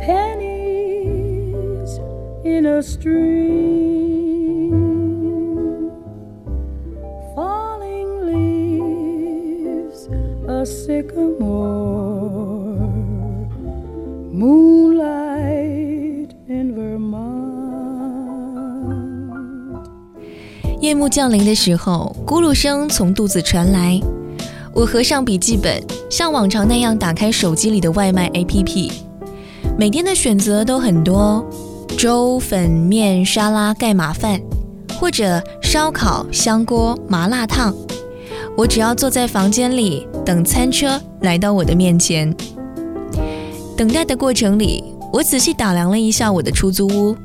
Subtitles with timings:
[0.00, 2.00] pennies
[2.44, 4.70] in a stream,
[7.34, 10.08] falling leaves,
[10.48, 12.78] a sycamore,
[14.32, 17.50] moonlight in Vermont.
[20.80, 24.00] 夜幕降临的时候，咕噜声从肚子传来。
[24.72, 29.09] 我合上笔记本，像往常那样打开手机里的外卖 APP。
[29.78, 31.44] 每天的选择都很多：
[31.96, 34.40] 粥、粉、面、沙拉、盖码饭，
[34.98, 37.74] 或者烧烤、香锅、麻辣烫。
[38.56, 42.34] 我只要坐在房间里等餐车来到我的面前。
[43.76, 47.16] 等待的过程里，我仔细打量了一下我的出租屋，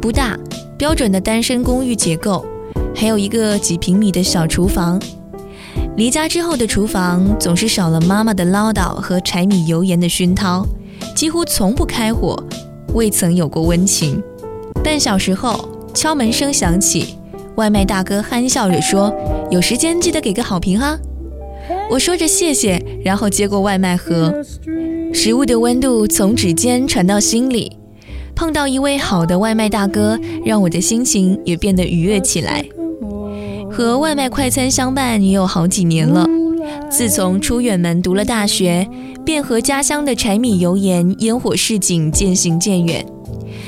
[0.00, 0.38] 不大，
[0.78, 2.42] 标准的单身公寓结构，
[2.94, 4.98] 还有一个几平米的小厨房。
[5.96, 10.66] 离家之后的厨房总是少了妈妈的唠叨和柴米油盐的熏陶，
[11.14, 12.36] 几乎从不开火，
[12.94, 14.22] 未曾有过温情。
[14.82, 17.16] 半小时后，敲门声响起，
[17.56, 19.14] 外卖大哥憨笑着说
[19.50, 20.98] ：“有时间记得给个好评哈。”
[21.88, 24.34] 我说着谢谢，然后接过外卖盒，
[25.12, 27.76] 食物的温度从指尖传到心里。
[28.34, 32.64] 碰到一位好的外卖大哥，让我的心情也变得愉悦起来。
[33.70, 36.26] 和外卖快餐相伴也有好几年了。
[36.92, 38.86] 自从出远门读了大学，
[39.24, 43.02] 便和家乡的柴米油盐、烟火市井渐行渐远。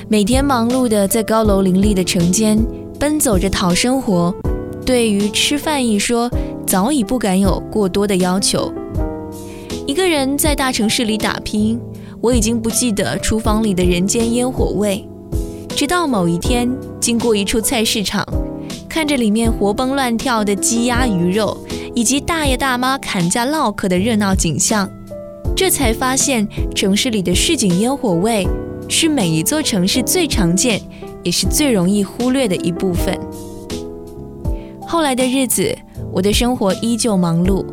[0.08, 2.62] 每天忙碌的在高楼林立的城间
[3.00, 4.32] 奔走着讨生活，
[4.84, 6.30] 对于吃饭一说，
[6.66, 8.70] 早已不敢有过多的要求。
[9.86, 11.80] 一个人在大城市里打拼，
[12.20, 15.02] 我已经不记得厨房里的人间烟火味。
[15.70, 18.22] 直到某一天，经过一处菜市场。
[18.86, 21.56] 看着里面活蹦乱跳的鸡鸭鱼肉，
[21.94, 24.90] 以及大爷大妈砍价唠嗑的热闹景象，
[25.56, 28.46] 这才发现城市里的市井烟火味
[28.88, 30.80] 是每一座城市最常见，
[31.22, 33.16] 也是最容易忽略的一部分。
[34.86, 35.76] 后来的日子，
[36.12, 37.64] 我的生活依旧忙碌，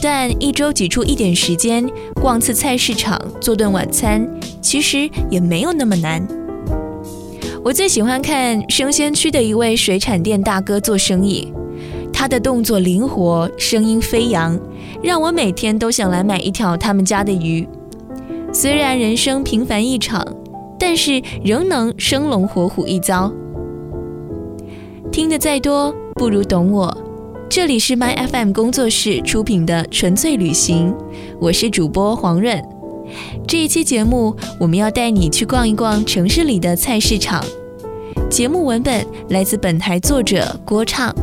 [0.00, 1.84] 但一周挤出一点时间
[2.20, 4.28] 逛次菜市场，做顿晚餐，
[4.62, 6.26] 其实也没有那么难。
[7.64, 11.52] 我最喜欢看生鲜区的一位水产店大哥做生意，
[12.18, 14.58] 他的动作灵活，声音飞扬，
[15.02, 17.68] 让我每天都想来买一条他们家的鱼。
[18.50, 20.26] 虽然人生平凡一场，
[20.78, 23.30] 但是仍能生龙活虎一遭。
[25.12, 26.96] 听得再多，不如懂我。
[27.50, 30.94] 这里是 My FM 工作室出品的纯粹旅行，
[31.38, 32.64] 我是主播黄润。
[33.46, 37.44] 这一期节目，我们要带你去逛一逛城市里的菜市场。
[38.30, 41.14] 节目文本来自本台作者郭畅。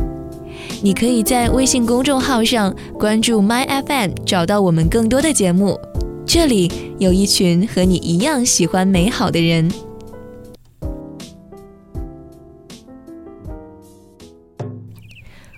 [0.84, 5.80] 你可以在微信公众号上关注 My FM，找到我们更多的节目。
[6.26, 9.72] 这里有一群和你一样喜欢美好的人。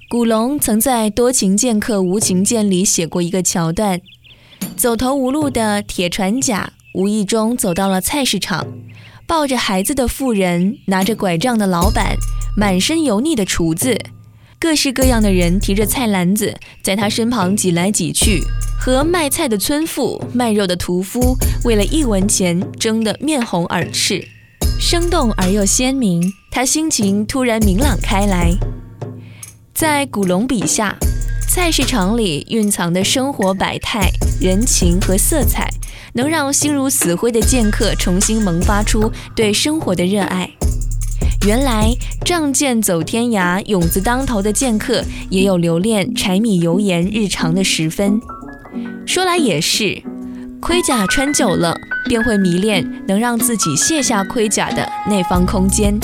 [0.08, 4.00] 古龙曾在《多情剑客无情剑》里写过一个桥段。
[4.76, 8.64] 走投无路的铁船甲无意中走到了菜市场，
[9.26, 12.14] 抱着孩子的妇人，拿着拐杖的老板，
[12.56, 13.98] 满身油腻的厨子，
[14.58, 18.42] 各式各样的人提着菜篮子在他身旁挤来挤去，
[18.80, 24.26] 和卖菜的村妇、卖肉的屠夫为了一文钱争得面红耳赤，
[24.80, 26.32] 生动而又鲜明。
[26.50, 28.50] 他心情突然明朗开来，
[29.74, 30.96] 在古龙笔下。
[31.48, 35.70] 菜市场里蕴藏的生活百态、人情和色彩，
[36.14, 40.45] 能让心如死灰的剑客重新萌发出对生活的热爱。
[41.46, 48.20] 原来仗剑走天涯、勇字当头的剑客，也有留恋柴米油盐日常的时分。
[49.06, 50.02] 说来也是，
[50.60, 51.72] 盔甲穿久了，
[52.06, 55.96] 便会迷恋能让自己卸下盔甲的那方空间。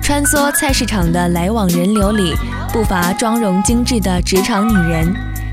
[0.00, 2.32] 穿梭菜市场的来往人流里。
[2.72, 5.12] 不乏妆容精致的职场女人，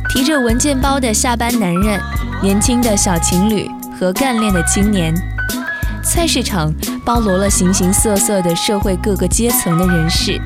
[0.10, 2.00] 提着文件包的下班男人，
[2.42, 3.66] 年轻的小情侣
[3.98, 5.16] 和干练的青年。
[6.04, 6.74] 菜市场
[7.06, 10.40] 包罗了形形色色的社会各个阶层的人士，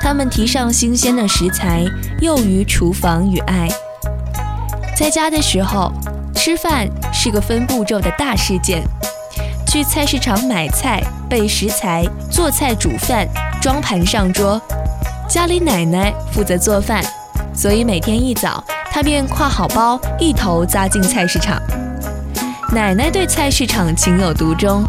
[0.00, 1.84] 他们提上新鲜的食材，
[2.20, 3.68] 囿于厨房与爱。
[4.96, 5.92] 在家的时候，
[6.34, 8.82] 吃饭是个分步骤的大事件。
[9.66, 13.26] 去菜市场买菜、备食材、做菜、煮饭、
[13.62, 14.60] 装盘上桌。
[15.28, 17.04] 家里奶奶负责做饭，
[17.54, 21.60] 所以每天一早，她便挎好包，一头扎进菜市场。
[22.72, 24.84] 奶奶对菜市场情有独钟，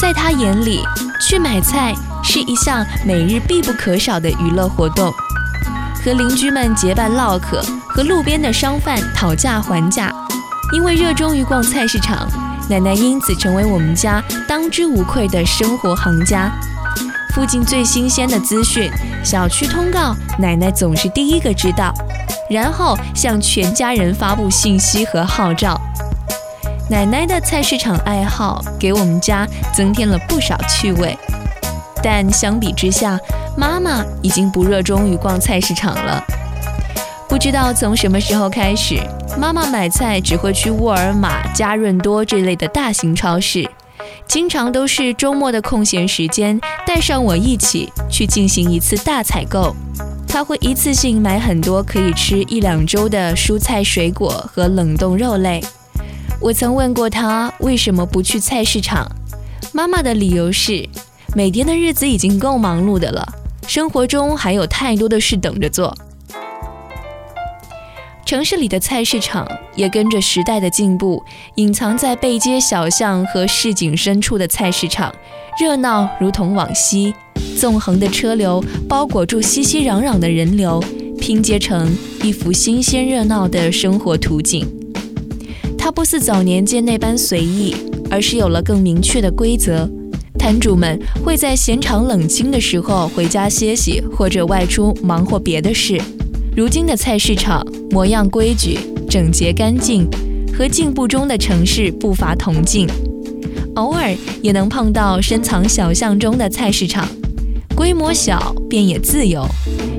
[0.00, 0.82] 在他眼里，
[1.20, 1.94] 去买菜
[2.24, 5.12] 是一项每日必不可少的娱乐活动。
[6.02, 10.10] 和邻居们结伴唠嗑，和路边的商贩讨价还价。
[10.72, 12.26] 因为热衷于逛菜市场，
[12.70, 16.50] 奶奶因此成为我们家当之无愧的生活行家。
[17.34, 18.90] 附近最新鲜的资讯、
[19.22, 21.92] 小区通告，奶奶总是第一个知道，
[22.48, 25.78] 然后向全家人发布信息和号召。
[26.90, 31.16] 奶奶的菜市场爱好给我们家增添了不少趣味，
[32.02, 33.16] 但相比之下，
[33.56, 36.20] 妈妈已经不热衷于逛菜市场了。
[37.28, 38.98] 不知道从什么时候开始，
[39.38, 43.70] 妈妈买菜只会去沃尔玛、家润多这类的大型超市，
[44.26, 49.72] 经常都是周末的空闲时间，带上我一起去进行一次大采购。
[50.26, 55.62] 她会一次性买很多可以吃一两周的蔬菜、水果和冷冻肉类。
[56.40, 59.06] 我曾问过他为什么不去菜市场，
[59.74, 60.88] 妈妈的理由是，
[61.36, 63.28] 每天的日子已经够忙碌的了，
[63.66, 65.94] 生活中还有太多的事等着做。
[68.24, 71.22] 城市里的菜市场也跟着时代的进步，
[71.56, 75.14] 隐藏在背街小巷和市井深处的菜市场，
[75.60, 77.14] 热闹如同往昔。
[77.58, 80.82] 纵横的车流包裹住熙熙攘攘的人流，
[81.20, 84.79] 拼接成一幅新鲜热闹的生活图景。
[85.82, 87.74] 它不似早年间那般随意，
[88.10, 89.88] 而是有了更明确的规则。
[90.38, 95.98] 摊主们会在闲场冷清的时候回家歇息，或者外出忙活别的事。
[96.54, 98.78] 如今的菜市场模样规矩、
[99.08, 100.06] 整洁干净，
[100.52, 102.86] 和进步中的城市步伐同进。
[103.76, 107.08] 偶尔也能碰到深藏小巷中的菜市场，
[107.74, 109.46] 规模小便也自由，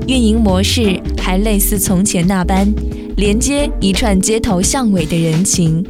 [0.06, 2.72] 运营模式还类似从前那般，
[3.16, 5.84] 连接一串街头巷尾的人情。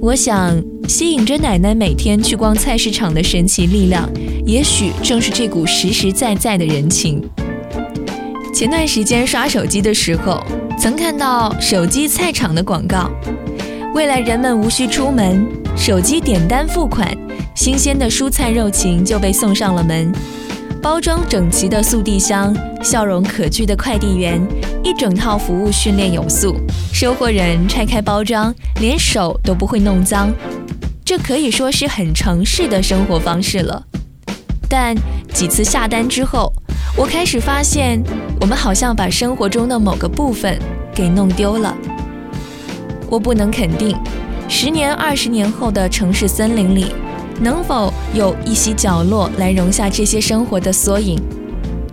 [0.00, 4.08] 我想，吸引着奶奶每天去逛菜市场的神奇力量，
[4.46, 7.22] 也许正是这股实实在在的人情。
[8.54, 10.42] 前段时间刷手机的时候，
[10.78, 13.10] 曾看到手机菜场的广告。
[13.94, 15.46] 未来人们无需出门，
[15.76, 17.16] 手机点单付款，
[17.54, 20.12] 新鲜的蔬菜肉禽就被送上了门。
[20.82, 22.52] 包装整齐的速递箱，
[22.82, 24.44] 笑容可掬的快递员，
[24.82, 26.56] 一整套服务训练有素。
[26.92, 30.32] 收货人拆开包装，连手都不会弄脏。
[31.04, 33.80] 这可以说是很城市的生活方式了。
[34.68, 34.92] 但
[35.32, 36.52] 几次下单之后，
[36.96, 38.02] 我开始发现，
[38.40, 40.58] 我们好像把生活中的某个部分
[40.92, 41.72] 给弄丢了。
[43.08, 43.96] 我不能肯定，
[44.48, 46.86] 十年、二十年后的城市森林里，
[47.40, 51.20] 能否有一席角落来容下这些生活的缩影。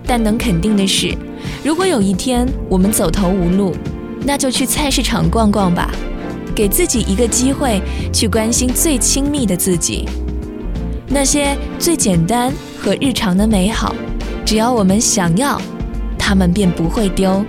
[0.06, 1.14] 但能肯定的是，
[1.64, 3.74] 如果有一天我们走投无路，
[4.24, 5.90] 那就去菜市场逛逛吧，
[6.54, 7.80] 给自己一个机会
[8.12, 10.08] 去关心最亲密的自己，
[11.08, 13.94] 那些最简单和日常的美好。
[14.44, 15.60] 只要我们想要，
[16.18, 17.44] 他们便不会丢。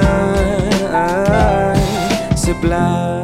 [0.00, 3.17] Time sublime.